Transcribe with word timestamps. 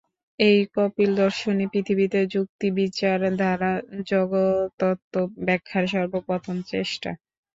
এই 0.39 0.59
কপিল-দর্শনই 0.75 1.67
পৃথিবীতে 1.73 2.19
যুক্তি-বিচার 2.33 3.19
দ্বারা 3.39 3.71
জগত্তত্ত্ব-ব্যাখ্যার 4.09 5.85
সর্বপ্রথম 5.93 6.57
চেষ্টা। 6.69 7.09